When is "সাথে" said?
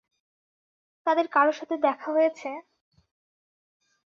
1.51-1.75